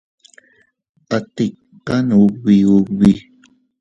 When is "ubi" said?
2.21-2.55, 2.77-3.11